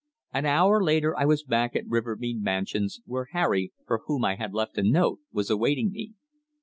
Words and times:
An 0.33 0.47
hour 0.47 0.83
later 0.83 1.15
I 1.15 1.25
was 1.25 1.43
back 1.43 1.75
at 1.75 1.87
Rivermead 1.87 2.41
Mansions, 2.41 3.01
where 3.05 3.27
Harry, 3.33 3.71
for 3.85 4.01
whom 4.07 4.25
I 4.25 4.33
had 4.35 4.51
left 4.51 4.79
a 4.79 4.83
note, 4.83 5.19
was 5.31 5.51
awaiting 5.51 5.91
me. 5.91 6.13